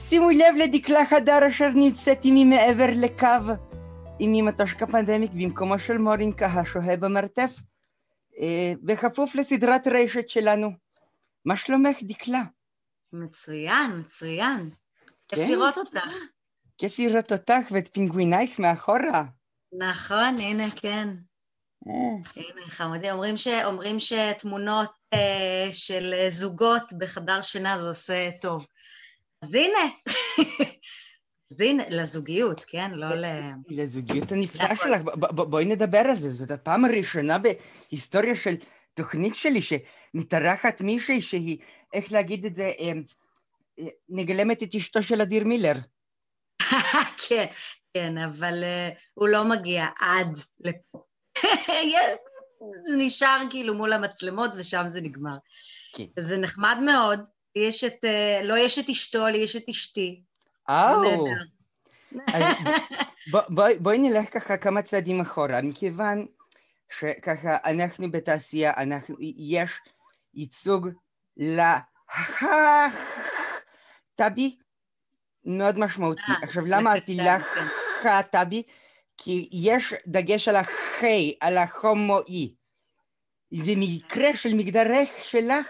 [0.00, 3.52] שימו לב לדקלה חדר אשר נמצאת עימי מעבר לקו,
[4.18, 7.50] עימי מטושקה פנדמיק במקומו של מורינקה השוהה במרתף,
[8.82, 10.70] בכפוף לסדרת רשת שלנו.
[11.44, 12.42] מה שלומך, דקלה?
[13.12, 14.70] מצוין, מצוין.
[15.28, 15.50] כיף?
[15.50, 16.14] לראות אותך.
[16.78, 19.24] כיף לראות אותך ואת פינגווינייך מאחורה.
[19.72, 21.08] נכון, הנה, כן.
[21.86, 23.10] הנה, חמודי.
[23.10, 23.48] אומרים, ש...
[23.64, 28.66] אומרים שתמונות אה, של זוגות בחדר שינה זה עושה טוב.
[29.42, 29.88] אז הנה.
[31.52, 32.90] אז הנה, לזוגיות, כן?
[32.90, 33.24] לא ל...
[33.68, 34.76] לזוגיות הנפלאה.
[34.76, 38.54] שלך, בואי נדבר על זה, זאת הפעם הראשונה בהיסטוריה של
[38.94, 41.58] תוכנית שלי שמתארחת מישהי שהיא,
[41.92, 42.92] איך להגיד את זה, אה,
[44.08, 45.74] מגלמת את אשתו של אדיר מילר.
[47.28, 47.46] כן,
[47.94, 51.04] כן, אבל אה, הוא לא מגיע עד לפה.
[52.86, 55.36] זה נשאר כאילו מול המצלמות ושם זה נגמר.
[55.96, 56.04] כן.
[56.18, 57.20] זה נחמד מאוד.
[57.56, 60.22] יש את, אה, לא יש את אשתו, לי יש את אשתי.
[60.70, 60.74] זה
[63.48, 66.26] בוא- בואי נלך ככה כמה צעדים אחורה, מכיוון
[66.98, 69.70] שככה אנחנו בתעשייה, אנחנו, יש
[70.34, 70.88] ייצוג
[74.16, 74.56] לטאבי
[75.44, 76.22] מאוד משמעותי.
[76.28, 77.68] אה, עכשיו למה אמרתי לקטן,
[78.02, 78.18] כן.
[78.18, 78.62] לטאבי?
[79.16, 82.54] כי יש דגש על החי, על החומואי.
[83.52, 85.66] במקרה של מגדרך שלך,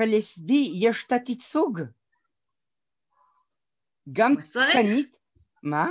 [0.00, 1.80] הלסבי, יש תת ייצוג.
[4.12, 4.34] גם.
[4.70, 5.18] תקנית,
[5.62, 5.88] מה?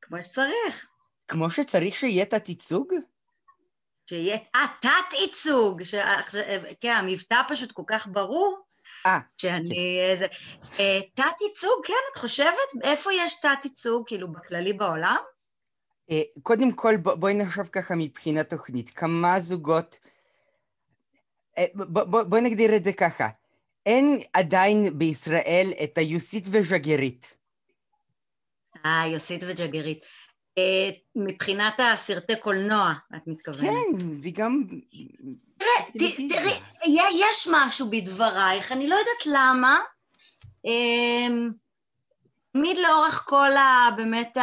[0.00, 0.88] כמו שצריך.
[1.28, 2.92] כמו שצריך שיהיה תת ייצוג?
[4.10, 5.82] שיהיה, אה, תת-ייצוג.
[5.84, 5.94] ש-
[6.80, 8.58] כן, המבטא פשוט כל כך ברור,
[9.06, 10.00] אה, שאני...
[10.10, 10.26] איזה...
[10.78, 12.82] אה, תת-ייצוג, כן, את חושבת?
[12.82, 15.16] איפה יש תת-ייצוג, כאילו, בכללי בעולם?
[16.10, 19.98] אה, קודם כל בוא- בואי נחשוב ככה מבחינה תוכנית, כמה זוגות,
[21.58, 23.28] אה, בוא- בוא- בואי נגדיר את זה ככה,
[23.86, 27.34] אין עדיין בישראל את היוסית וז'גרית.
[28.86, 30.04] אה, יוסית וג'גרית.
[30.58, 33.60] אה, מבחינת הסרטי קולנוע, את מתכוונת.
[33.70, 34.62] כן, וגם...
[36.28, 36.52] תראי,
[37.20, 39.78] יש משהו בדברייך, אני לא יודעת למה.
[40.64, 41.50] אמ,
[42.52, 43.88] תמיד לאורך כל ה...
[43.96, 44.42] באמת ה...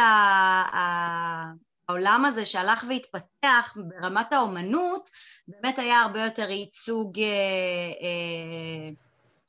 [1.88, 5.10] העולם הזה שהלך והתפתח ברמת האומנות,
[5.48, 8.88] באמת היה הרבה יותר ייצוג אה, אה,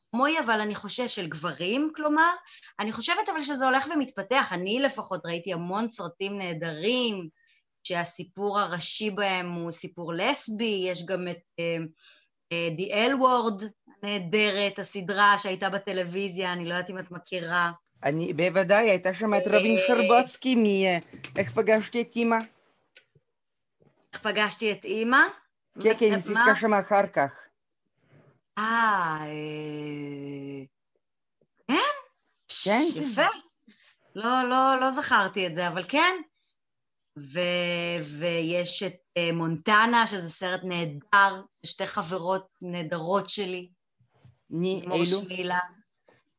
[0.10, 2.32] הומואי, אבל אני חושבת של גברים, כלומר.
[2.80, 4.50] אני חושבת אבל שזה הולך ומתפתח.
[4.52, 7.30] אני לפחות ראיתי המון סרטים נהדרים,
[7.84, 11.78] שהסיפור הראשי בהם הוא סיפור לסבי, יש גם את אה,
[12.52, 13.66] אה, The L Word
[14.04, 17.72] הנהדרת, הסדרה שהייתה בטלוויזיה, אני לא יודעת אם את מכירה.
[18.06, 20.66] אני, בוודאי, הייתה שם את רבין שרבוצקי מ...
[20.66, 20.98] אה,
[21.38, 22.38] איך פגשתי את אימא?
[24.14, 25.22] איך פגשתי את אימא?
[25.84, 26.20] כן, כן, היא?
[26.22, 27.32] שיחקה שם אחר כך.
[28.58, 30.66] אה, אה,
[31.68, 31.74] כן?
[32.64, 33.02] כן, כן.
[33.02, 33.28] יפה.
[34.16, 36.16] לא, לא, לא זכרתי את זה, אבל כן.
[37.20, 37.40] ו,
[38.20, 43.70] ויש את אה, מונטנה, שזה סרט נהדר, שתי חברות נהדרות שלי,
[44.50, 45.06] מי, אילו?
[45.06, 45.60] שמילה.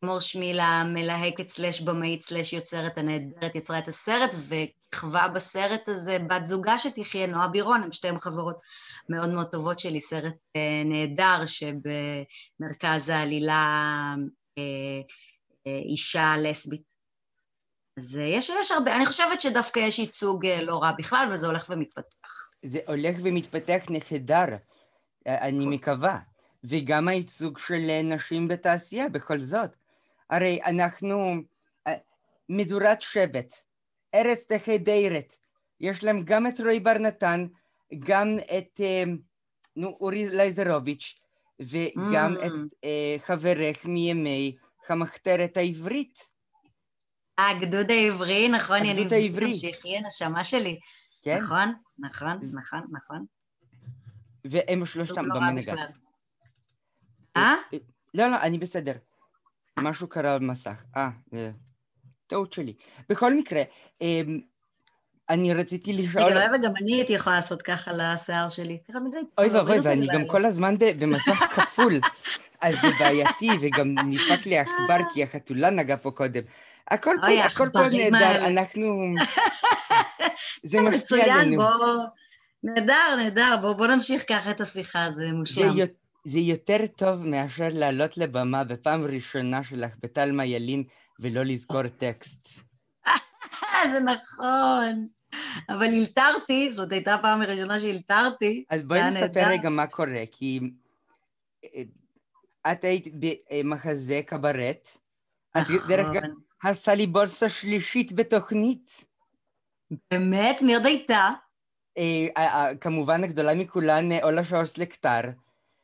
[0.03, 6.47] לימור שמילה, מלהקת סלאש במאית סלאש יוצרת הנהדרת, יצרה את הסרט, וכיכבה בסרט הזה בת
[6.47, 8.57] זוגה שתחיה, נועה בירון, הן שתיהן חברות
[9.09, 14.15] מאוד מאוד טובות שלי, סרט אה, נהדר שבמרכז העלילה
[14.59, 14.63] אה,
[15.67, 16.83] אה, אישה לסבית.
[17.99, 21.47] אז אה, יש, יש הרבה, אני חושבת שדווקא יש ייצוג אה, לא רע בכלל, וזה
[21.47, 22.49] הולך ומתפתח.
[22.63, 24.57] זה הולך ומתפתח נהדר,
[25.27, 26.19] אה, אני מקווה.
[26.65, 29.71] וגם הייצוג של נשים בתעשייה, בכל זאת.
[30.31, 31.35] הרי אנחנו
[31.87, 31.95] אה,
[32.49, 33.55] מדורת שבט,
[34.15, 35.33] ארץ תחי דיירת.
[35.81, 37.47] יש להם גם את רועי בר נתן,
[37.99, 39.05] גם את אה,
[39.77, 41.15] נו, אורי לייזרוביץ',
[41.61, 42.47] וגם Mm.
[42.47, 42.53] את
[42.85, 44.57] אה, חברך מימי
[44.89, 46.19] המחתרת העברית.
[47.39, 49.47] אה, הגדוד העברי, נכון, הגדוד יניב, העברי.
[49.47, 50.79] תמשיכי, הנשמה שלי.
[51.23, 51.43] כן?
[51.43, 53.25] נכון, נכון, נכון, נכון.
[54.45, 55.73] והם שלושתם לא במנהגה.
[55.73, 55.87] בכלל.
[57.37, 57.55] אה?
[58.15, 58.93] לא, לא, אני בסדר.
[59.79, 60.83] משהו קרה על מסך.
[60.97, 61.11] אה,
[62.27, 62.75] טעות שלי.
[63.09, 63.63] בכל מקרה,
[64.01, 64.41] אמ,
[65.29, 66.25] אני רציתי לשאול...
[66.25, 68.79] רגע, לא, וגם אני הייתי יכולה לעשות ככה לשיער שלי.
[68.89, 70.27] ככה מדי אוי ואבוי, ואני גם.
[70.27, 72.01] כל הזמן במסך כפול.
[72.61, 76.43] אז זה בעייתי, וגם נדפק לי העכבר, כי החתולה נגעה פה קודם.
[76.91, 78.47] הכל פה, הכל פה נהדר.
[78.47, 79.03] אנחנו...
[80.71, 81.63] זה משפיע מצוין, עלינו.
[81.63, 82.05] בוא...
[82.63, 85.87] נהדר, נהדר, בוא בוא נמשיך ככה את השיחה, זה זה מושלם.
[86.27, 90.85] זה יותר טוב מאשר לעלות לבמה בפעם ראשונה שלך בתלמה ילין
[91.21, 92.49] ולא לזכור טקסט.
[93.07, 93.13] אה,
[93.93, 95.07] זה נכון.
[95.69, 98.65] אבל הילתרתי, זאת הייתה הפעם הראשונה שהילתרתי.
[98.71, 99.49] אז בואי נספר.
[99.49, 100.61] רגע מה קורה, כי
[101.65, 101.83] אה,
[102.73, 104.89] את היית במחזה קברט,
[105.89, 106.43] דרך אגב, נכון.
[106.65, 109.05] הסליבולס השלישית בתוכנית.
[110.11, 110.63] באמת?
[110.63, 111.29] מי עוד הייתה?
[111.99, 115.21] אה, אה, אה, כמובן הגדולה מכולן, אה, אולה שורס לקטר,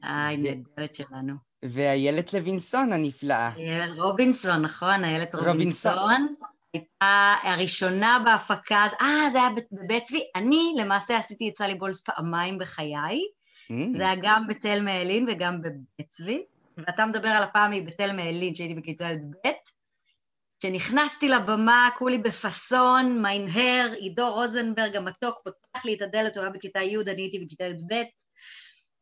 [0.04, 1.34] איי, נהדרת שלנו.
[1.62, 3.50] ואיילת לוינסון הנפלאה.
[3.56, 6.26] איילת רובינסון, נכון, איילת רובינסון.
[6.74, 10.20] הייתה הראשונה בהפקה, אה, זה היה בבית צבי.
[10.36, 13.20] אני למעשה עשיתי את סלי בולס פעמיים בחיי.
[13.70, 13.74] Mm.
[13.92, 16.44] זה היה גם בתל מעלין וגם בבית צבי.
[16.78, 19.48] ואתה מדבר על הפעם מבתל מעלין, שהייתי בכיתה י"ב.
[20.60, 26.80] כשנכנסתי לבמה, כולי בפאסון, מיינהר, עידו רוזנברג המתוק, פותח לי את הדלת, הוא היה בכיתה
[26.80, 27.94] י', אני הייתי בכיתה י"ב.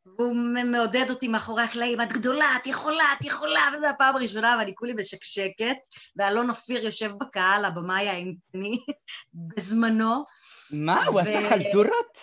[0.07, 4.75] והוא מעודד אותי מאחורי הקלעים, את גדולה, את יכולה, את יכולה, וזו הפעם הראשונה, ואני
[4.75, 5.77] כולי משקשקת,
[6.17, 8.85] ואלון אופיר יושב בקהל, הבמאי האינטימי,
[9.35, 10.25] בזמנו.
[10.73, 12.19] מה, הוא עשה ו- חלטורות?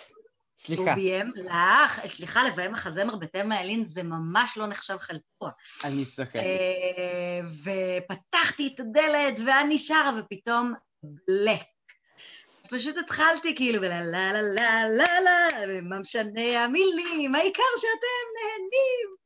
[0.58, 5.52] הוא סליחה, ביים לך, סליחה, לביים מחזמר בתל מעלין זה ממש לא נחשב חלטורה.
[5.84, 6.36] אני צוחק.
[6.36, 11.62] אה, ופתחתי את הדלת, ואני שרה, ופתאום בלק.
[12.68, 18.28] אז פשוט התחלתי כאילו, ולה לה לה לה לה לה, מה משנה המילים, העיקר שאתם
[18.38, 19.16] נהנים.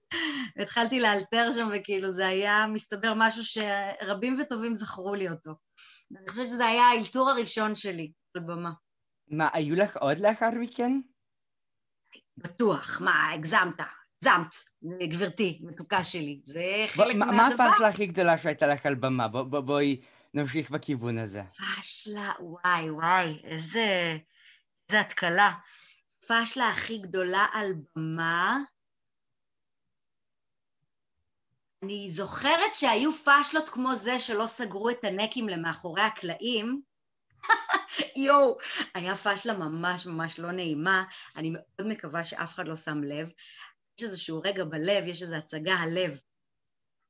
[0.59, 5.51] התחלתי לאלתר שם, וכאילו זה היה, מסתבר, משהו שרבים וטובים זכרו לי אותו.
[6.19, 8.71] אני חושבת שזה היה האלתור הראשון שלי על במה.
[9.29, 10.93] מה, היו לך עוד לאחר מכן?
[12.37, 14.55] בטוח, מה, הגזמת, הגזמת,
[15.03, 17.65] גברתי, מתוקה שלי, זה חלק מה מה מהדבר.
[17.65, 19.29] הפשלה הכי גדולה שהייתה לך על במה?
[19.29, 20.01] בוא- בוא- בואי
[20.35, 21.43] נמשיך בכיוון הזה.
[21.45, 24.17] פשלה, וואי, וואי, איזה,
[24.89, 25.53] איזה התקלה.
[26.29, 28.59] פשלה הכי גדולה על במה.
[31.83, 36.83] אני זוכרת שהיו פשלות כמו זה שלא סגרו את הנקים למאחורי הקלעים.
[38.27, 38.59] יואו,
[38.95, 41.05] היה פשלה ממש ממש לא נעימה,
[41.37, 43.31] אני מאוד מקווה שאף אחד לא שם לב.
[43.99, 46.21] יש איזשהו רגע בלב, יש איזו הצגה הלב,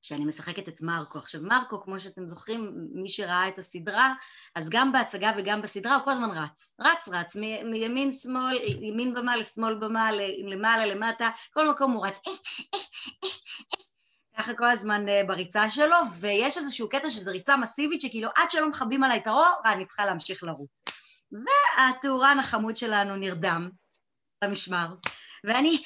[0.02, 1.18] שאני משחקת את מרקו.
[1.18, 4.14] עכשיו מרקו, כמו שאתם זוכרים, מי שראה את הסדרה,
[4.54, 6.74] אז גם בהצגה וגם בסדרה הוא כל הזמן רץ.
[6.80, 10.10] רץ, רץ, מ- מימין שמאל, ימין במה לשמאל במה,
[10.44, 12.20] למעלה למטה, כל מקום הוא רץ.
[12.26, 12.32] אה,
[12.74, 12.78] אה,
[13.24, 13.28] אה.
[14.38, 19.04] ככה כל הזמן בריצה שלו, ויש איזשהו קטע שזו ריצה מסיבית, שכאילו עד שלא מכבים
[19.04, 20.70] עליי את האור, אני צריכה להמשיך לרוץ.
[21.32, 23.68] והטורן החמוד שלנו נרדם
[24.44, 24.86] במשמר,
[25.44, 25.82] ואני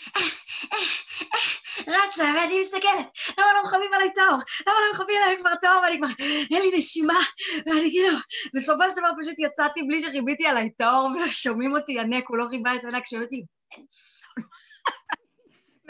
[1.81, 3.09] רצה, ואני מסתכלת,
[3.39, 4.41] למה לא מכבים עליי את האור?
[4.69, 5.83] למה לא מכבים עליי כבר את האור?
[5.83, 6.09] ואני כבר,
[6.51, 7.21] אין לי נשימה,
[7.67, 8.19] ואני כאילו,
[8.55, 12.47] בסופו של דבר פשוט יצאתי בלי שחיביתי עליי את האור, ושומעים אותי ינק, הוא לא
[12.51, 13.43] חיבה את הענק, שומעים אותי.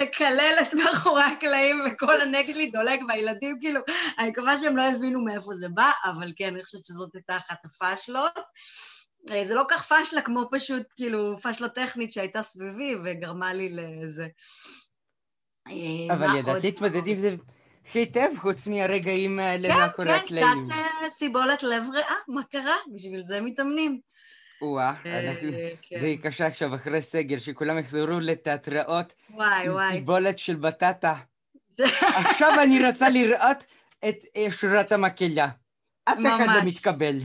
[0.01, 3.81] מקללת מאחורי הקלעים, וכל הנק שלי דולק, והילדים כאילו,
[4.19, 7.65] אני מקווה שהם לא הבינו מאיפה זה בא, אבל כן, אני חושבת שזאת הייתה אחת
[7.65, 8.33] הפאשלות.
[9.31, 14.27] אה, זה לא כך פאשלה כמו פשוט, כאילו, פאשלה טכנית שהייתה סביבי וגרמה לי לזה.
[15.69, 16.65] אה, אבל עוד?
[16.65, 17.35] להתמודד עם זה
[17.95, 20.65] היטב, חוץ מהרגעים האלה כן, מאחורי כן, הקלעים.
[20.65, 22.77] קצת אה, סיבולת לב ריאה, מה קרה?
[22.95, 24.01] בשביל זה מתאמנים.
[24.63, 25.35] וואה, אה,
[25.83, 25.99] כן.
[25.99, 29.93] זה יהיה קשה עכשיו אחרי סגר, שכולם יחזרו לתיאטראות וואי, וואי.
[29.93, 31.15] סיבולת של בטטה.
[32.31, 33.65] עכשיו אני רוצה לראות
[34.09, 34.17] את
[34.51, 35.49] שורת המקהלה.
[36.05, 36.63] אף אחד לא.
[36.65, 37.19] מתקבל.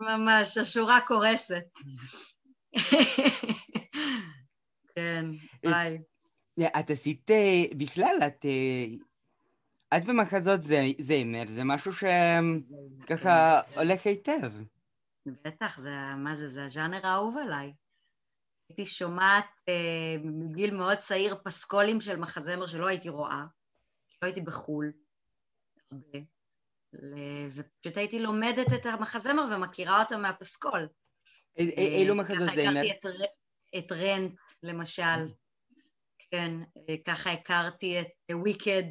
[0.00, 1.64] ממש, השורה קורסת.
[4.94, 5.24] כן,
[5.64, 5.98] וואי.
[6.60, 8.44] את עשית, אה, בכלל, את...
[8.44, 8.86] אה,
[9.98, 14.52] את ומחזות זה- זמר, זה משהו שככה הולך היטב.
[15.26, 17.72] בטח, זה, מה זה, זה הז'אנר האהוב עליי.
[18.68, 19.74] הייתי שומעת אה,
[20.24, 23.44] מגיל מאוד צעיר פסקולים של מחזמר שלא הייתי רואה,
[24.08, 24.92] כי לא הייתי בחו"ל
[25.92, 26.18] הרבה,
[27.50, 30.88] ופשוט הייתי לומדת את המחזמר ומכירה אותה מהפסקול.
[31.56, 32.70] אילו אה, מחזות ככה זמר?
[32.80, 35.02] הכרתי את, ר- את רנט, למשל,
[36.34, 36.52] כן,
[36.88, 38.82] אה, ככה הכרתי את וויקד,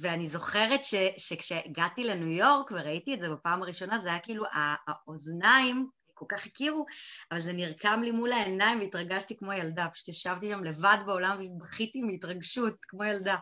[0.00, 4.76] ואני זוכרת ש, שכשהגעתי לניו יורק וראיתי את זה בפעם הראשונה, זה היה כאילו הא-
[4.86, 6.86] האוזניים כל כך הכירו,
[7.30, 12.02] אבל זה נרקם לי מול העיניים והתרגשתי כמו ילדה, פשוט ישבתי שם לבד בעולם ובכיתי
[12.02, 13.36] מהתרגשות כמו ילדה,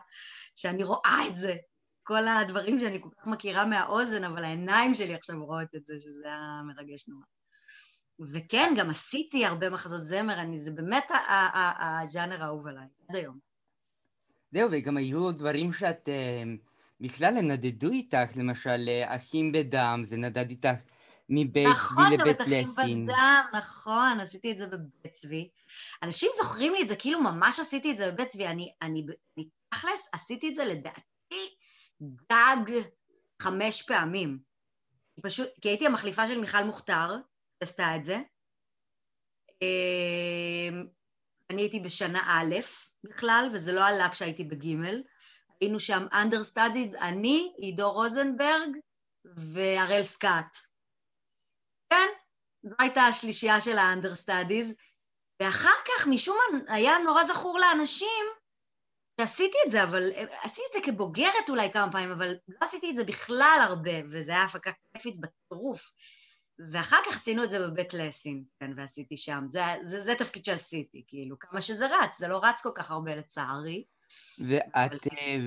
[0.55, 1.55] שאני רואה את זה.
[2.03, 6.25] כל הדברים שאני כל כך מכירה מהאוזן, אבל העיניים שלי עכשיו רואות את זה, שזה
[6.25, 7.36] היה מרגש נורא.
[8.19, 11.07] וכן, גם עשיתי הרבה מחזות זמר, אני, זה באמת
[11.79, 13.39] הז'אנר האהוב עליי, עד היום.
[14.51, 16.09] זהו, וגם היו דברים שאת...
[16.09, 16.43] אה,
[17.01, 20.79] בכלל הם נדדו איתך, למשל, אה, אחים בדם, זה נדד איתך
[21.29, 23.05] מבית נכון, צבי גם לבית את אחים לסין.
[23.05, 25.49] בדם, נכון, עשיתי את זה בבית צבי.
[26.03, 28.47] אנשים זוכרים לי את זה, כאילו ממש עשיתי את זה בבית צבי.
[28.47, 29.05] אני, אני,
[29.37, 31.55] אני תכלס עשיתי את זה לדעתי
[32.03, 32.81] גג
[33.41, 34.39] חמש פעמים.
[35.21, 37.15] פשוט, כי הייתי המחליפה של מיכל מוכתר,
[37.63, 38.17] שעשתה את זה.
[39.61, 40.87] אמ,
[41.49, 42.55] אני הייתי בשנה א'
[43.03, 44.65] בכלל, וזה לא עלה כשהייתי בג',
[45.61, 48.69] היינו שם understudies, אני, עידו רוזנברג
[49.25, 50.57] והראל סקאט.
[51.89, 52.07] כן,
[52.63, 54.73] זו הייתה השלישייה של ה-understudies,
[55.41, 58.25] ואחר כך משום מה היה נורא זכור לאנשים
[59.21, 60.03] שעשיתי את זה, אבל
[60.41, 64.31] עשיתי את זה כבוגרת אולי כמה פעמים, אבל לא עשיתי את זה בכלל הרבה, וזו
[64.31, 65.91] הייתה הפקה כיפית בטירוף.
[66.71, 69.45] ואחר כך עשינו את זה בבית לסין, כן, ועשיתי שם.
[69.49, 73.15] זה, זה, זה תפקיד שעשיתי, כאילו, כמה שזה רץ, זה לא רץ כל כך הרבה
[73.15, 73.83] לצערי.
[74.47, 74.97] ואת אבל...
[75.17, 75.37] אה,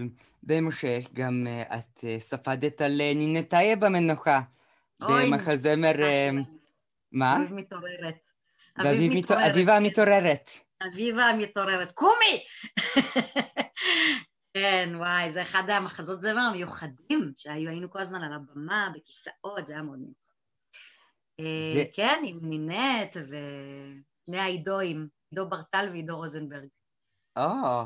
[0.43, 4.41] בהמשך גם אה, את אה, ספדת על נינטאיה במנוחה,
[5.01, 5.93] במחזמר...
[7.13, 7.37] מה?
[7.37, 8.15] אביב מתעוררת.
[8.81, 9.51] אביב מתעוררת.
[9.51, 10.51] אביבה המתעוררת.
[10.87, 11.93] אביבה המתעוררת.
[11.93, 12.45] קומי!
[14.55, 19.73] כן, וואי, זה אחד המחזות זמר המיוחדים שהיו, היינו כל הזמן על הבמה, בכיסאות, זה
[19.73, 20.30] היה מאוד מיוחד.
[21.75, 21.85] זה...
[21.93, 26.69] כן, עם נינט ושני העידואים, עידו ברטל ועידו רוזנברג.
[27.37, 27.85] או.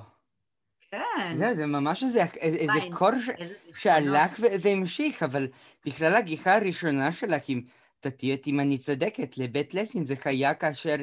[0.90, 1.36] כן.
[1.36, 3.30] זה, זה ממש איזה, איזה קור ש...
[3.78, 5.48] שהלך והמשיך, אבל
[5.86, 7.62] בכלל הגיחה הראשונה שלך, אם
[8.06, 10.96] אותי אם אני צודקת, לבית לסין, זה היה כאשר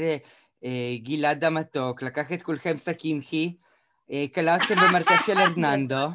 [0.64, 3.58] אה, גלעד המתוק לקח את כולכם סכימחי,
[4.12, 6.08] אה, קלטתם במרתף של ארננדו.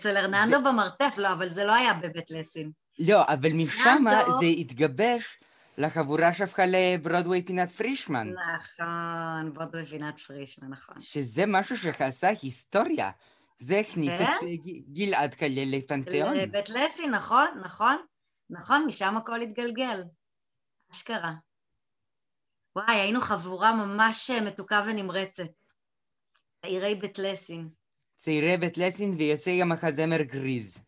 [0.00, 2.70] אצל ארננדו במרתף, לא, אבל זה לא היה בבית לסין.
[2.98, 4.04] לא, אבל משם
[4.40, 5.38] זה התגבש
[5.78, 8.30] לחבורה שהפכה לברודווי פינת פרישמן.
[8.56, 11.00] נכון, ברודווי פינת פרישמן, נכון.
[11.00, 13.10] שזה משהו שעשה היסטוריה.
[13.58, 14.46] זה הכניס את כן?
[14.92, 16.36] גלעד קלל לפנתיאון.
[16.36, 17.96] לבית לסין, נכון, נכון.
[18.50, 20.02] נכון, משם הכל התגלגל.
[20.92, 21.32] אשכרה.
[22.76, 25.50] וואי, היינו חבורה ממש מתוקה ונמרצת.
[26.62, 27.68] צעירי בית לסין.
[28.16, 30.78] צעירי בית לסין ויוצאי המחזמר גריז.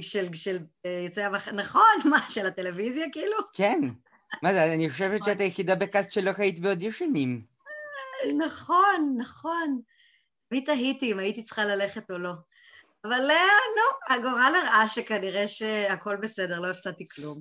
[0.00, 1.48] של, של אה, יוצאי המח...
[1.48, 3.36] נכון, מה, של הטלוויזיה כאילו?
[3.52, 3.80] כן.
[4.42, 7.42] מה זה, אני חושבת שאת היחידה בקאסט שלא היית באודישנים.
[8.38, 9.80] נכון, נכון.
[10.52, 12.32] מי תהיתי אם הייתי צריכה ללכת או לא.
[13.04, 17.40] אבל אה, נו, הגורל הראה שכנראה שהכל בסדר, לא הפסדתי כלום.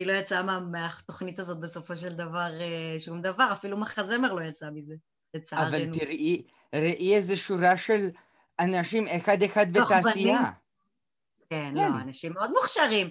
[0.00, 4.44] היא לא יצאה מה, מהתוכנית הזאת בסופו של דבר אה, שום דבר, אפילו מחזמר לא
[4.44, 4.94] יצא מזה,
[5.34, 5.68] לצערנו.
[5.68, 6.42] אבל תראי,
[6.74, 8.10] ראי איזה שורה של
[8.58, 10.50] אנשים אחד-אחד בתעשייה.
[11.50, 13.08] כן, לא, כן, אנשים מאוד מוכשרים.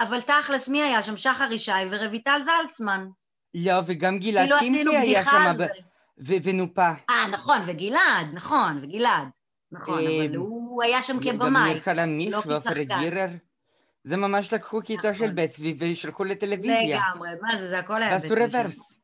[0.00, 1.16] אבל תכלס, מי היה שם?
[1.16, 3.08] שחר ישי ורויטל זלצמן.
[3.54, 5.52] לא, וגם גלעד טימקי היה שם,
[6.18, 6.90] ונופה.
[7.10, 9.28] אה, נכון, וגלעד, נכון, וגלעד.
[9.72, 13.28] נכון, אבל אה, הוא היה שם כבמאי, גם לא ועופר גירר.
[14.04, 15.34] זה ממש לקחו כיתה של נכון.
[15.34, 17.00] בית צבי ושלחו לטלוויזיה.
[17.00, 19.00] לגמרי, מה זה, זה הכל היה בית צבי ועשו רוורס.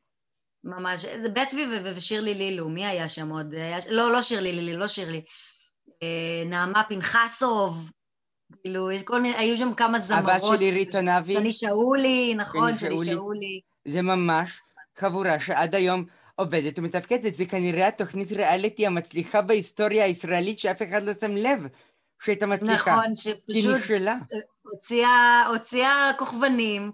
[0.65, 1.67] ממש, זה בית צבי
[1.97, 3.55] ושירלי לילו, מי היה שם עוד?
[3.89, 5.23] לא, לא שירלי לילי, לא שירלי.
[6.03, 7.91] אה, נעמה פנחסוב,
[8.63, 10.29] כאילו, יש כל מיני, היו שם כמה זמרות.
[10.29, 11.33] הבת שלי ריטה נבי.
[11.33, 13.61] שני שאולי, נכון, שני שאולי.
[13.85, 14.61] זה ממש
[14.97, 17.35] חבורה שעד היום עובדת ומתפקדת.
[17.35, 21.67] זה כנראה התוכנית ריאליטי המצליחה בהיסטוריה הישראלית שאף אחד לא שם לב
[22.23, 22.91] שהייתה מצליחה.
[22.91, 23.81] נכון, שפשוט
[24.63, 26.93] הוציאה, הוציאה כוכבנים,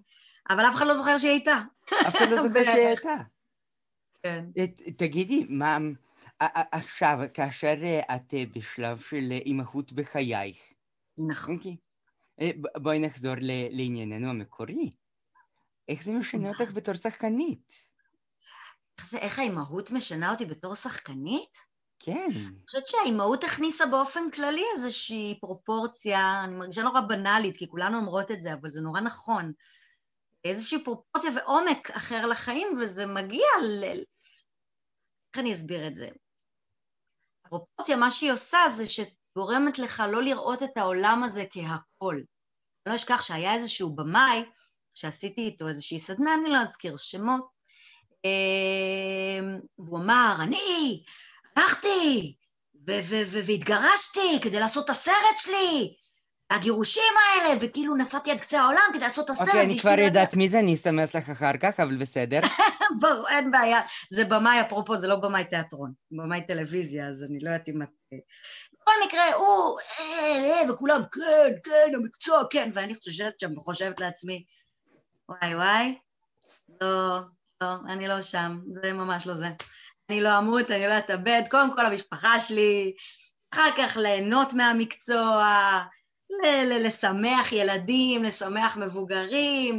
[0.50, 1.60] אבל אף אחד לא זוכר שהיא הייתה.
[2.08, 3.14] אף אחד לא זוכר שהיא הייתה.
[4.22, 4.44] כן.
[4.96, 5.78] תגידי, מה...
[6.72, 7.74] עכשיו, כאשר
[8.14, 10.56] את בשלב של אימהות בחייך,
[11.28, 11.56] נכון.
[11.56, 11.76] אוקיי.
[12.40, 12.50] אה,
[12.82, 13.34] בואי נחזור
[13.70, 14.92] לענייננו המקורי.
[15.88, 17.74] איך זה משנה אותך בתור שחקנית?
[18.98, 21.58] איך, זה, איך האימהות משנה אותי בתור שחקנית?
[21.98, 22.28] כן.
[22.34, 28.30] אני חושבת שהאימהות הכניסה באופן כללי איזושהי פרופורציה, אני מרגישה נורא בנאלית, כי כולנו אומרות
[28.30, 29.52] את זה, אבל זה נורא נכון.
[30.44, 33.84] איזושהי פרופורציה ועומק אחר לחיים, וזה מגיע ל...
[33.84, 36.08] איך אני אסביר את זה?
[37.54, 39.00] הפרופורציה, מה שהיא עושה זה ש...
[39.36, 42.14] גורמת לך לא לראות את העולם הזה כהכול.
[42.86, 44.42] אני לא אשכח שהיה איזשהו במאי,
[44.94, 47.48] שעשיתי איתו איזושהי סדנה, אני לא אזכיר שמות,
[48.24, 51.02] אמ, הוא אמר, אני
[51.56, 52.34] הלכתי
[53.46, 55.94] והתגרשתי כדי לעשות את הסרט שלי,
[56.50, 59.48] הגירושים האלה, וכאילו נסעתי עד קצה העולם כדי לעשות את הסרט.
[59.48, 62.40] אוקיי, אני כבר יודעת מי זה, אני אסמס לך אחר כך, אבל בסדר.
[63.00, 63.80] ברור, אין בעיה.
[64.10, 67.88] זה במאי, אפרופו, זה לא במאי תיאטרון, במאי טלוויזיה, אז אני לא יודעת אם את...
[68.82, 74.44] בכל מקרה, הוא, אה, אה, וכולם, כן, כן, המקצוע, כן, ואני חושבת שם וחושבת לעצמי,
[75.28, 75.98] וואי וואי,
[76.80, 77.18] לא,
[77.62, 79.48] לא, אני לא שם, זה ממש לא זה.
[80.10, 82.94] אני לא אמות, אני לא אתאבד, קודם כל המשפחה שלי,
[83.54, 85.82] אחר כך ליהנות מהמקצוע,
[86.80, 89.78] לשמח ילדים, לשמח מבוגרים,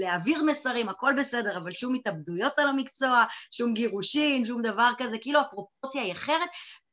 [0.00, 5.40] להעביר מסרים, הכל בסדר, אבל שום התאבדויות על המקצוע, שום גירושין, שום דבר כזה, כאילו
[5.40, 6.48] הפרופורציה היא אחרת,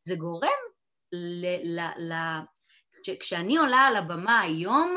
[0.08, 0.50] זה גורם
[1.12, 1.46] ל...
[1.64, 2.14] ל, ל
[3.20, 4.96] כשאני עולה על הבמה היום,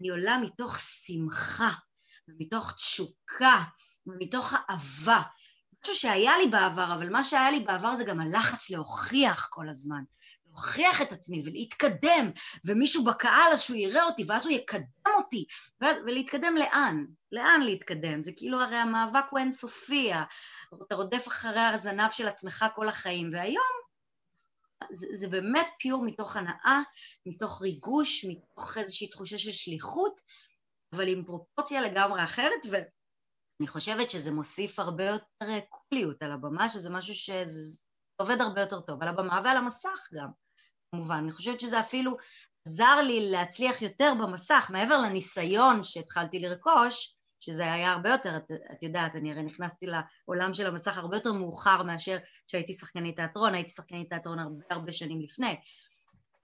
[0.00, 1.70] אני עולה מתוך שמחה,
[2.28, 3.64] ומתוך תשוקה,
[4.06, 5.22] ומתוך אהבה.
[5.82, 10.02] משהו שהיה לי בעבר, אבל מה שהיה לי בעבר זה גם הלחץ להוכיח כל הזמן.
[10.54, 12.30] להוכיח את עצמי ולהתקדם,
[12.66, 15.44] ומישהו בקהל אז שהוא יראה אותי, ואז הוא יקדם אותי,
[15.80, 17.04] ולהתקדם לאן?
[17.32, 18.24] לאן להתקדם?
[18.24, 20.10] זה כאילו הרי המאבק הוא אינסופי,
[20.86, 23.84] אתה רודף אחרי הזנב של עצמך כל החיים, והיום
[24.92, 26.80] זה, זה באמת פיור מתוך הנאה,
[27.26, 30.20] מתוך ריגוש, מתוך איזושהי תחושה של שליחות,
[30.94, 36.90] אבל עם פרופורציה לגמרי אחרת, ואני חושבת שזה מוסיף הרבה יותר קוליות על הבמה, שזה
[36.90, 40.43] משהו שעובד הרבה יותר טוב, על הבמה ועל המסך גם.
[40.94, 41.18] כמובן.
[41.18, 42.16] אני חושבת שזה אפילו
[42.68, 48.82] עזר לי להצליח יותר במסך, מעבר לניסיון שהתחלתי לרכוש, שזה היה הרבה יותר, את, את
[48.82, 53.70] יודעת, אני הרי נכנסתי לעולם של המסך הרבה יותר מאוחר מאשר כשהייתי שחקנית תיאטרון, הייתי
[53.70, 55.56] שחקנית תיאטרון הרבה הרבה שנים לפני.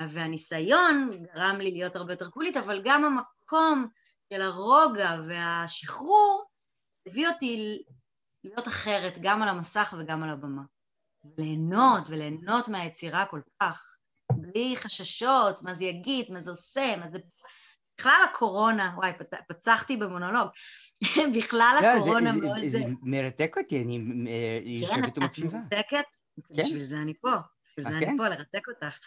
[0.03, 3.87] והניסיון גרם לי להיות הרבה יותר קולית, אבל גם המקום
[4.33, 6.45] של הרוגע והשחרור
[7.07, 7.83] הביא אותי
[8.45, 10.63] להיות אחרת, גם על המסך וגם על הבמה.
[11.39, 14.00] ליהנות וליהנות מהיצירה כל כך.
[14.37, 17.19] בלי חששות, מה זה יגיד, מה זה עושה, מה זה...
[17.99, 19.13] בכלל הקורונה, וואי,
[19.49, 20.49] פצחתי במונולוג,
[21.39, 22.69] בכלל לא, הקורונה מאוד...
[22.69, 23.99] זה מרתק אותי, אני
[24.89, 26.05] כן, את מרתקת?
[26.49, 26.63] כן.
[26.63, 27.33] בשביל זה אני פה,
[27.79, 28.17] בשביל זה אני כן?
[28.17, 28.99] פה, לרתק אותך.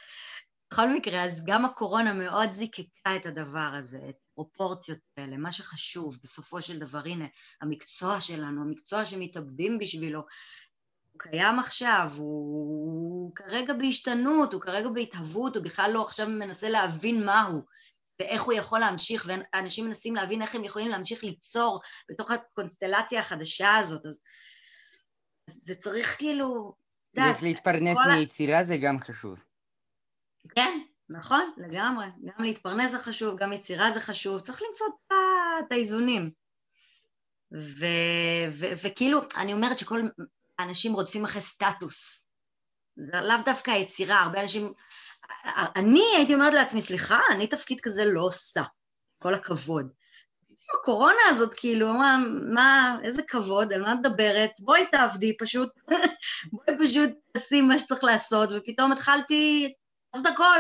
[0.74, 6.20] בכל מקרה, אז גם הקורונה מאוד זיקקה את הדבר הזה, את הפרופורציות האלה, מה שחשוב,
[6.24, 7.26] בסופו של דבר, הנה,
[7.62, 10.24] המקצוע שלנו, המקצוע שמתאבדים בשבילו,
[11.14, 12.26] הוא קיים עכשיו, הוא,
[13.24, 17.62] הוא כרגע בהשתנות, הוא כרגע בהתהוות, הוא בכלל לא עכשיו מנסה להבין מהו
[18.20, 23.76] ואיך הוא יכול להמשיך, ואנשים מנסים להבין איך הם יכולים להמשיך ליצור בתוך הקונסטלציה החדשה
[23.76, 24.20] הזאת, אז
[25.50, 26.74] זה צריך כאילו...
[27.16, 28.64] צריך להתפרנס מיצירה ה...
[28.64, 29.40] זה גם חשוב.
[30.56, 30.80] כן,
[31.10, 32.06] נכון, לגמרי.
[32.06, 34.88] גם להתפרנס זה חשוב, גם יצירה זה חשוב, צריך למצוא
[35.60, 36.32] את האיזונים.
[38.82, 40.02] וכאילו, אני אומרת שכל
[40.60, 42.30] אנשים רודפים אחרי סטטוס.
[42.98, 44.74] לאו דווקא היצירה, הרבה אנשים...
[45.76, 48.64] אני הייתי אומרת לעצמי, סליחה, אני תפקיד כזה לא עושה,
[49.18, 49.90] כל הכבוד.
[50.80, 52.18] הקורונה הזאת, כאילו, מה,
[52.54, 54.52] מה, איזה כבוד, על מה את מדברת?
[54.60, 55.70] בואי תעבדי פשוט,
[56.54, 59.74] בואי פשוט תעשי מה שצריך לעשות, ופתאום התחלתי
[60.14, 60.60] לעשות הכל.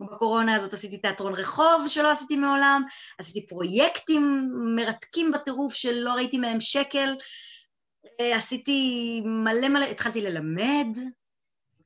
[0.00, 2.82] בקורונה הזאת עשיתי תיאטרון רחוב שלא עשיתי מעולם,
[3.18, 7.14] עשיתי פרויקטים מרתקים בטירוף שלא ראיתי מהם שקל,
[8.34, 10.98] עשיתי מלא מלא, התחלתי ללמד,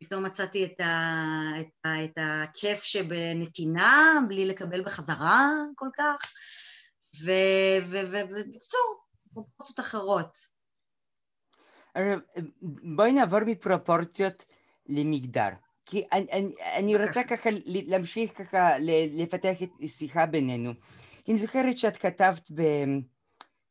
[0.00, 6.32] פתאום מצאתי את, ה, את, ה, את הכיף שבנתינה, בלי לקבל בחזרה כל כך,
[7.90, 9.04] ובקיצור,
[9.34, 10.38] פרופורציות אחרות.
[12.96, 14.44] בואי נעבור מפרופורציות
[14.86, 15.48] למגדר.
[15.86, 18.78] כי אני, אני, אני רוצה ככה להמשיך ככה
[19.16, 20.72] לפתח את השיחה בינינו.
[21.28, 22.62] אני זוכרת שאת כתבת ב...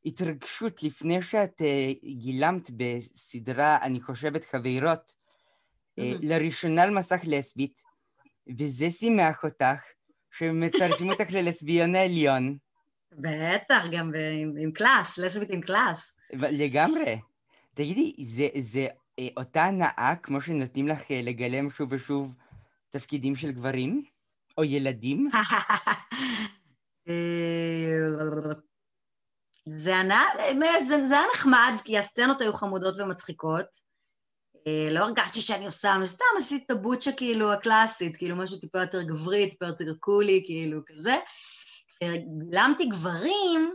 [0.06, 5.12] התרגשות לפני שאת uh, גילמת בסדרה, אני חושבת, חברות,
[6.00, 7.84] uh, לראשונה על מסך לסבית,
[8.60, 9.82] וזה שימח אותך,
[10.32, 12.58] שמצרפים אותך ללסביון העליון.
[13.12, 14.12] בטח, גם
[14.42, 16.18] עם, עם class, לסבית עם class.
[16.34, 17.20] לגמרי.
[17.74, 22.34] תגידי, זה, זה אה, אותה הנאה כמו שנותנים לך לגלם שוב ושוב
[22.90, 24.04] תפקידים של גברים?
[24.58, 25.30] או ילדים?
[29.66, 33.66] זה, היה נחמד, כי הסצנות היו חמודות ומצחיקות.
[34.68, 38.82] אה, לא הרגשתי שאני עושה, סתם עשיתי את ה butch כאילו הקלאסית, כאילו משהו טיפה
[38.82, 41.18] יותר גברי, טיפה יותר קולי, כאילו כזה.
[42.50, 43.74] גילמתי גברים,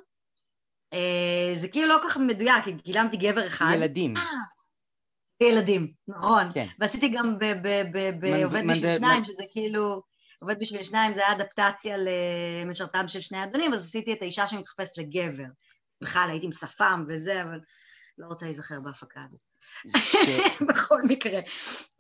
[0.93, 3.73] אה, זה כאילו לא כל כך מדויק, כי גילמתי גבר אחד.
[3.75, 4.15] ילדים.
[5.43, 6.53] ילדים, נכון.
[6.55, 6.67] כן.
[6.79, 7.39] ועשיתי גם
[8.21, 10.03] בעובד בשביל שניים, שזה כאילו...
[10.39, 14.99] עובד בשביל שניים זה היה אדפטציה למשרתם של שני אדונים, אז עשיתי את האישה שמתחפשת
[14.99, 15.45] לגבר.
[16.01, 17.61] בכלל הייתי עם שפם וזה, אבל
[18.19, 19.41] לא רוצה להיזכר בהפקה הזאת.
[20.69, 21.41] בכל מקרה.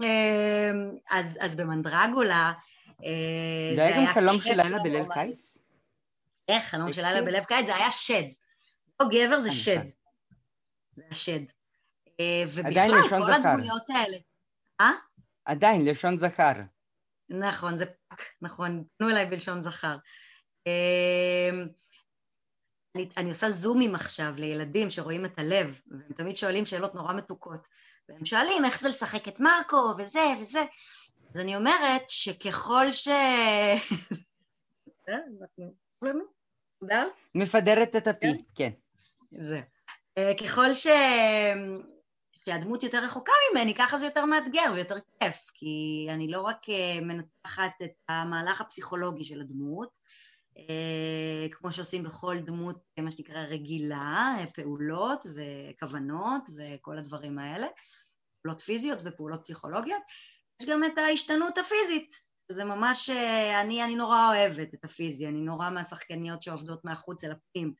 [0.02, 2.52] אמ, אז, אז במנדרגולה,
[3.04, 5.58] אה, זה היה גם חלום של לילה בלב קיץ?
[6.48, 7.66] איך, חלום של לילה בלב קיץ?
[7.66, 8.28] זה היה שד.
[9.00, 9.86] לא גבר, זה שד.
[10.96, 11.44] זה היה שד.
[12.20, 14.16] אה, ובכלל, כל הדמויות האלה.
[14.80, 14.90] אה?
[15.44, 16.52] עדיין, לשון זכר.
[17.28, 19.96] נכון, זה fuck, נכון, פנו אליי בלשון זכר.
[22.96, 27.68] אני, אני עושה זומים עכשיו לילדים שרואים את הלב, והם תמיד שואלים שאלות נורא מתוקות.
[28.08, 30.64] והם שואלים איך זה לשחק את מרקו, וזה וזה.
[31.34, 33.08] אז אני אומרת שככל ש...
[37.34, 38.70] מפדרת את הפי, כן.
[39.30, 39.60] זה.
[40.18, 40.86] אה, ככל ש...
[42.48, 47.00] שהדמות יותר רחוקה ממני, ככה זה יותר מאתגר ויותר כיף, כי אני לא רק אה,
[47.00, 50.06] מנתחת את המהלך הפסיכולוגי של הדמות, אה,
[51.50, 57.66] כמו שעושים בכל דמות, מה שנקרא רגילה, פעולות וכוונות וכל הדברים האלה,
[58.42, 60.02] פעולות פיזיות ופעולות פסיכולוגיות.
[60.62, 65.40] יש גם את ההשתנות הפיזית, זה ממש, אה, אני, אני נורא אוהבת את הפיזי, אני
[65.40, 67.72] נורא מהשחקניות שעובדות מהחוץ אל הפנים,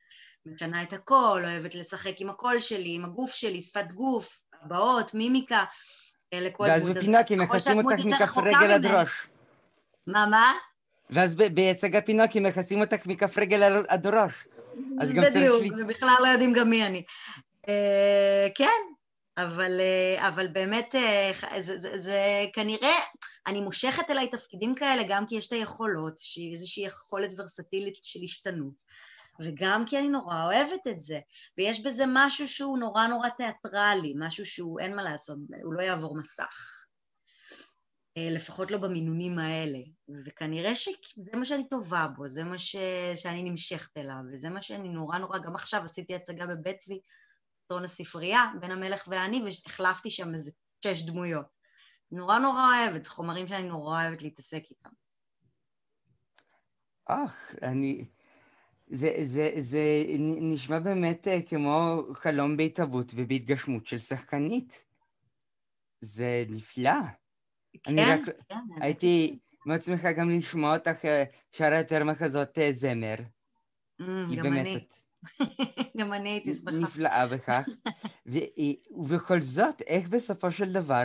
[0.45, 5.63] משנה את הקול, אוהבת לשחק עם הקול שלי, עם הגוף שלי, שפת גוף, הבעות, מימיקה,
[6.33, 6.95] אה, לכל דמות.
[6.95, 9.27] ואז בפינוקי מכסים אותך מכף רגל עד ראש.
[10.07, 10.51] מה, מה?
[11.09, 14.33] ואז בהצג הפינוקי מכסים אותך מכף רגל עד ראש.
[15.01, 17.03] אז גם בדיוק, ובכלל לא יודעים גם מי אני.
[17.67, 18.81] אה, כן,
[19.37, 19.71] אבל,
[20.17, 20.95] אבל באמת,
[21.59, 22.95] זה, זה, זה כנראה,
[23.47, 28.73] אני מושכת אליי תפקידים כאלה גם כי יש את היכולות, איזושהי יכולת ורסטילית של השתנות,
[29.41, 31.19] וגם כי אני נורא אוהבת את זה,
[31.57, 36.15] ויש בזה משהו שהוא נורא נורא תיאטרלי, משהו שהוא, אין מה לעשות, הוא לא יעבור
[36.15, 36.86] מסך.
[38.17, 39.79] אה, לפחות לא במינונים האלה,
[40.25, 42.75] וכנראה שזה מה שאני טובה בו, זה מה ש...
[43.15, 46.99] שאני נמשכת אליו, וזה מה שאני נורא נורא, גם עכשיו עשיתי הצגה בבית צבי,
[47.67, 50.51] תיאטרון הספרייה, בין המלך ואני, והחלפתי שם איזה
[50.83, 51.47] שש דמויות.
[52.11, 54.89] נורא נורא אוהבת, חומרים שאני נורא אוהבת להתעסק איתם.
[57.05, 58.05] אך, אני...
[58.89, 64.83] זה, זה, זה נשמע באמת אה, כמו חלום בהתהוות ובהתגשמות של שחקנית.
[66.01, 66.99] זה נפלא.
[67.83, 68.55] כן, אני רק כן.
[68.81, 73.15] הייתי מאוד שמחה גם לשמוע אותך אה, שרה יותר מחזות אה, זמר.
[74.01, 74.05] Mm,
[74.37, 74.79] גם אני.
[75.97, 76.71] גם אני הייתי שמחה.
[76.71, 77.63] נפלאה בכך.
[78.97, 81.03] ובכל זאת, איך בסופו של דבר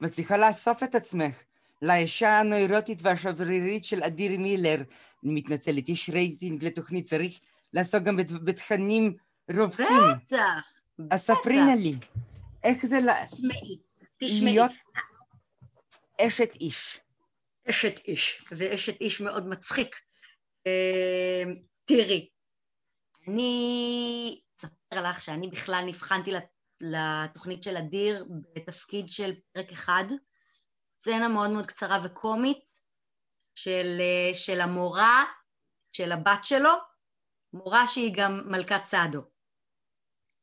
[0.00, 1.34] מצליחה לאסוף את עצמך
[1.82, 4.82] לאישה הנוירוטית והשברירית של אדיר מילר.
[5.24, 7.40] אני מתנצלת, יש רייטינג לתוכנית, צריך
[7.72, 9.14] לעסוק גם בתכנים
[9.50, 9.86] רווחים.
[10.24, 10.74] בטח.
[11.10, 11.94] אז ספרי נא לי,
[12.64, 12.98] איך זה
[13.30, 13.78] תשמעי,
[14.18, 14.58] תשמעי.
[16.26, 17.00] אשת איש.
[17.70, 19.96] אשת איש, ואשת איש מאוד מצחיק.
[20.66, 21.42] אה,
[21.84, 22.28] תראי,
[23.28, 26.30] אני אספר לך שאני בכלל נבחנתי
[26.80, 30.04] לתוכנית של אדיר בתפקיד של פרק אחד,
[30.98, 32.64] סצנה מאוד מאוד קצרה וקומית
[33.54, 34.00] של,
[34.34, 35.24] של המורה,
[35.92, 36.70] של הבת שלו,
[37.52, 39.20] מורה שהיא גם מלכת סעדו.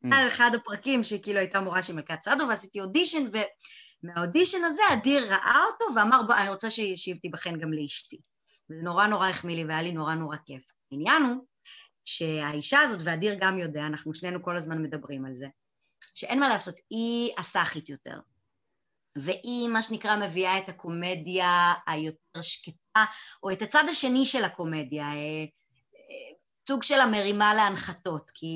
[0.06, 0.16] Mm.
[0.28, 3.24] אחד הפרקים שכאילו הייתה מורה שהיא מלכת סעדו, ועשיתי אודישן,
[4.04, 8.18] ומהאודישן הזה אדיר ראה אותו ואמר, בוא, אני רוצה שהיא תיבחן גם לאשתי.
[8.70, 10.72] וזה נורא נורא החמיא לי והיה לי נורא נורא כיף.
[10.92, 11.46] העניין הוא
[12.06, 15.48] שהאישה הזאת, ואדיר גם יודע, אנחנו שנינו כל הזמן מדברים על זה,
[16.14, 18.20] שאין מה לעשות, היא הסאחית יותר.
[19.16, 23.06] והיא, מה שנקרא, מביאה את הקומדיה היותר שקטה,
[23.44, 25.46] או את הצד השני של הקומדיה, אה,
[25.96, 26.36] אה,
[26.68, 28.48] סוג של המרימה להנחתות, כי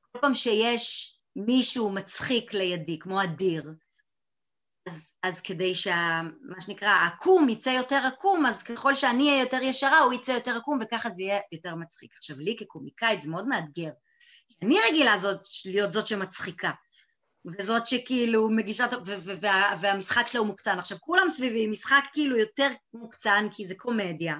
[0.00, 3.74] כל פעם שיש מישהו מצחיק לידי, כמו אדיר,
[4.86, 9.98] אז, אז כדי שמה שנקרא העקום יצא יותר עקום, אז ככל שאני אהיה יותר ישרה,
[9.98, 12.14] הוא יצא יותר עקום, וככה זה יהיה יותר מצחיק.
[12.16, 13.90] עכשיו, לי כקומיקאית זה מאוד מאתגר,
[14.62, 16.70] אני רגילה זאת, להיות זאת שמצחיקה,
[17.58, 18.86] וזאת שכאילו מגישה,
[19.40, 20.78] וה, והמשחק שלה הוא מוקצן.
[20.78, 24.38] עכשיו, כולם סביבי, משחק כאילו יותר מוקצן, כי זה קומדיה,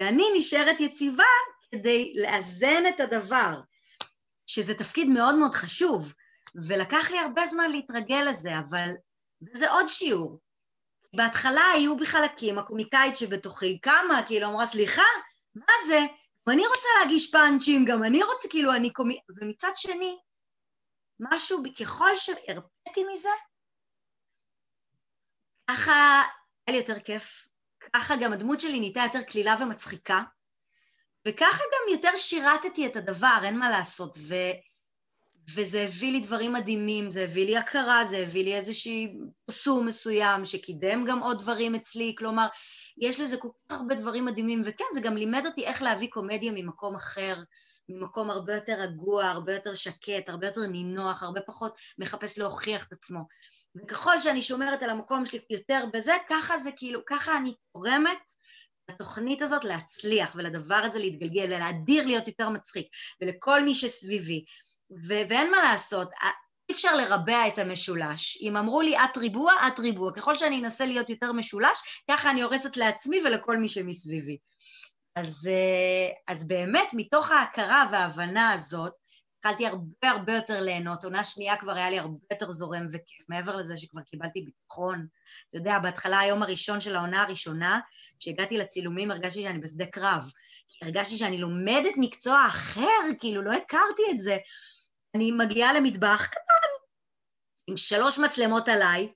[0.00, 1.24] ואני נשארת יציבה
[1.72, 3.60] כדי לאזן את הדבר,
[4.46, 6.12] שזה תפקיד מאוד מאוד חשוב,
[6.68, 8.88] ולקח לי הרבה זמן להתרגל לזה, אבל
[9.52, 10.40] זה עוד שיעור.
[11.16, 15.02] בהתחלה היו בי חלקים, הקומיקאית שבתוכי קמה, כאילו אמרה, סליחה,
[15.54, 16.00] מה זה?
[16.46, 19.20] ואני רוצה להגיש פאנצ'ים, גם אני רוצה, כאילו, אני קומי...
[19.40, 20.18] ומצד שני,
[21.20, 23.28] משהו, ככל שהרפאתי מזה,
[25.70, 26.22] ככה
[26.66, 27.48] היה לי יותר כיף,
[27.92, 30.22] ככה גם הדמות שלי נהייתה יותר קלילה ומצחיקה,
[31.28, 34.34] וככה גם יותר שירתתי את הדבר, אין מה לעשות, ו...
[35.54, 39.14] וזה הביא לי דברים מדהימים, זה הביא לי הכרה, זה הביא לי איזשהי
[39.46, 42.46] פרסום מסוים שקידם גם עוד דברים אצלי, כלומר,
[42.98, 46.52] יש לזה כל כך הרבה דברים מדהימים, וכן, זה גם לימד אותי איך להביא קומדיה
[46.54, 47.36] ממקום אחר,
[47.88, 52.92] ממקום הרבה יותר רגוע, הרבה יותר שקט, הרבה יותר נינוח, הרבה פחות מחפש להוכיח את
[52.92, 53.20] עצמו.
[53.76, 58.18] וככל שאני שומרת על המקום שלי יותר בזה, ככה זה כאילו, ככה אני תורמת
[58.90, 62.86] לתוכנית הזאת להצליח ולדבר הזה להתגלגל ולהדיר להיות יותר מצחיק
[63.20, 64.44] ולכל מי שסביבי.
[64.90, 66.10] ו- ואין מה לעשות,
[66.68, 68.38] אי אפשר לרבע את המשולש.
[68.42, 70.12] אם אמרו לי את ריבוע, את ריבוע.
[70.12, 74.36] ככל שאני אנסה להיות יותר משולש, ככה אני הורסת לעצמי ולכל מי שמסביבי.
[75.16, 78.92] אז, אה, אז באמת, מתוך ההכרה וההבנה הזאת,
[79.38, 81.04] התחלתי הרבה הרבה יותר ליהנות.
[81.04, 85.06] עונה שנייה כבר היה לי הרבה יותר זורם וכיף, מעבר לזה שכבר קיבלתי ביטחון.
[85.50, 87.80] אתה יודע, בהתחלה, היום הראשון של העונה הראשונה,
[88.18, 90.30] כשהגעתי לצילומים הרגשתי שאני בשדה קרב.
[90.82, 94.36] הרגשתי שאני לומדת מקצוע אחר, כאילו לא הכרתי את זה.
[95.16, 96.68] אני מגיעה למטבח קטן,
[97.66, 99.12] עם שלוש מצלמות עליי,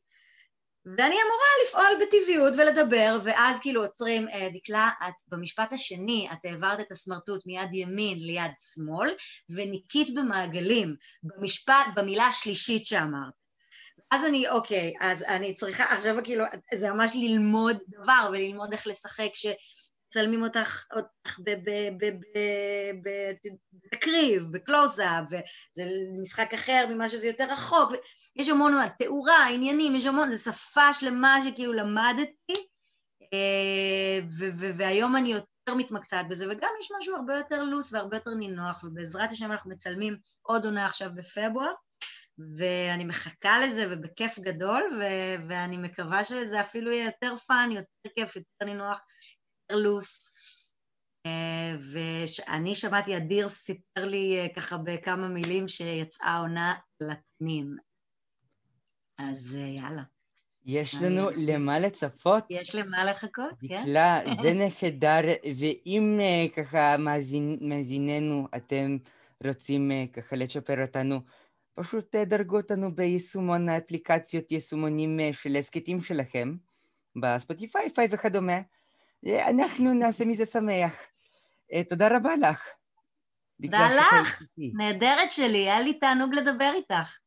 [0.85, 6.81] ואני אמורה לפעול בטבעיות ולדבר, ואז כאילו עוצרים, אה, דקלה, את במשפט השני, את העברת
[6.81, 9.11] את הסמרטוט מיד ימין ליד שמאל,
[9.57, 13.35] וניקית במעגלים, במשפט, במילה השלישית שאמרת.
[14.11, 19.31] אז אני, אוקיי, אז אני צריכה, עכשיו כאילו, זה ממש ללמוד דבר וללמוד איך לשחק,
[20.11, 21.40] שמצלמים אותך, אותך
[23.92, 25.90] בקריב, בקלוזאפ, וזה
[26.23, 27.92] משחק אחר ממה שזה יותר רחוק,
[28.37, 32.66] יש המון תאורה, עניינים, יש המון, זו שפה שלמה שכאילו למדתי,
[33.33, 34.20] אה,
[34.75, 39.31] והיום אני יותר מתמקצעת בזה, וגם יש משהו הרבה יותר loose והרבה יותר נינוח, ובעזרת
[39.33, 41.73] השם אנחנו מצלמים עוד עונה עכשיו בפברואר,
[42.57, 44.90] ואני מחכה לזה ובכיף גדול,
[45.49, 49.01] ואני מקווה שזה אפילו יהיה יותר fun, יותר כיף, יותר נינוח,
[49.77, 50.31] loose.
[51.27, 57.77] אה, ואני שמעתי, אדיר סיפר לי אה, ככה בכמה מילים שיצאה עונה לתנים.
[59.19, 60.03] אז אה, יאללה.
[60.67, 61.47] יש לנו אני...
[61.47, 62.45] למה לצפות.
[62.51, 63.83] יש למה לחכות, כן.
[63.83, 65.21] דקלה, זה נהדר,
[65.57, 66.21] ואם
[66.57, 68.97] ככה מאזין, מאזיננו, אתם
[69.47, 71.21] רוצים ככה לצ'פר אותנו,
[71.75, 76.57] פשוט דרגו אותנו ביישומון האפליקציות, יישומונים של הסכתים שלכם,
[77.21, 78.61] בספוטיפיי, פיי וכדומה.
[79.27, 80.95] אנחנו נעשה מזה שמח.
[81.89, 82.69] תודה רבה לך.
[83.63, 87.19] תודה לך, נהדרת שלי, היה לי תענוג לדבר איתך.